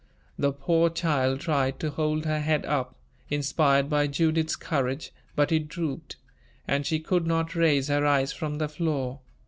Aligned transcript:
The 0.35 0.51
poor 0.51 0.89
child 0.89 1.41
tried 1.41 1.79
to 1.81 1.91
hold 1.91 2.25
her 2.25 2.39
head 2.39 2.65
up, 2.65 2.95
inspired 3.29 3.87
by 3.87 4.07
Judith's 4.07 4.55
courage, 4.55 5.13
but 5.35 5.51
it 5.51 5.67
drooped, 5.67 6.15
and 6.67 6.87
she 6.87 6.99
could 6.99 7.27
not 7.27 7.53
raise 7.53 7.87
her 7.89 8.03
eyes 8.03 8.33
from 8.33 8.57
the 8.57 8.67
floor. 8.67 9.19